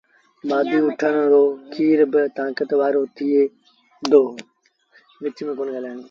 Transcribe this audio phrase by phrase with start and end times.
[0.47, 1.43] مآڌيٚ اُٺڻ رو
[1.73, 3.39] کير با تآنڪت وآرو ٿئي
[4.11, 4.23] دو۔